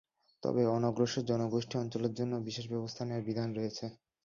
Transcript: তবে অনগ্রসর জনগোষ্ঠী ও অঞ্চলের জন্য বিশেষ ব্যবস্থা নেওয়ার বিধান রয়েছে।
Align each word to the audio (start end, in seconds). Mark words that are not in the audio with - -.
তবে 0.43 0.61
অনগ্রসর 0.75 1.23
জনগোষ্ঠী 1.29 1.73
ও 1.75 1.81
অঞ্চলের 1.81 2.13
জন্য 2.19 2.33
বিশেষ 2.47 2.65
ব্যবস্থা 2.73 3.01
নেওয়ার 3.03 3.27
বিধান 3.29 3.49
রয়েছে। 3.53 3.85